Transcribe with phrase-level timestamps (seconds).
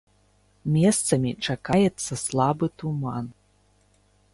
[0.77, 3.25] Месцамі чакаецца слабы туман.